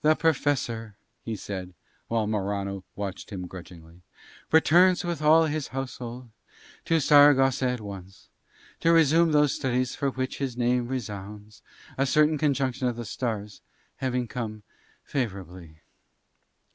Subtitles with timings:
[0.00, 1.74] "The Professor," he said,
[2.08, 4.00] while Morano watched him grudgingly,
[4.50, 6.30] "returns with all his household
[6.86, 8.30] to Saragossa at once,
[8.80, 11.60] to resume those studies for which his name resounds,
[11.98, 13.60] a certain conjunction of the stars
[14.00, 14.62] having come
[15.04, 15.82] favourably."